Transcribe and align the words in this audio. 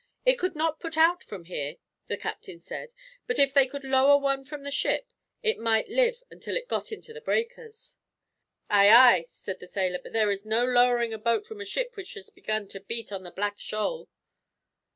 "It 0.25 0.39
could 0.39 0.55
not 0.55 0.79
put 0.79 0.97
out 0.97 1.21
from 1.23 1.45
here," 1.45 1.75
the 2.07 2.17
Captain 2.17 2.59
said; 2.59 2.91
"but 3.27 3.37
if 3.37 3.53
they 3.53 3.67
could 3.67 3.83
lower 3.83 4.17
one 4.19 4.43
from 4.45 4.63
the 4.63 4.71
ship, 4.71 5.13
it 5.43 5.59
might 5.59 5.89
live 5.89 6.23
until 6.31 6.57
it 6.57 6.67
got 6.67 6.91
into 6.91 7.13
the 7.13 7.21
breakers." 7.21 7.97
"Aye, 8.67 8.89
aye," 8.89 9.25
said 9.27 9.61
a 9.61 9.67
sailor; 9.67 9.99
"but 10.01 10.11
there 10.11 10.31
is 10.31 10.43
no 10.43 10.65
lowering 10.65 11.13
a 11.13 11.19
boat 11.19 11.45
from 11.45 11.61
a 11.61 11.65
ship 11.65 11.91
which 11.95 12.15
has 12.15 12.31
begun 12.31 12.67
to 12.69 12.79
beat 12.79 13.11
on 13.11 13.21
the 13.21 13.29
Black 13.29 13.59
Shoal." 13.59 14.09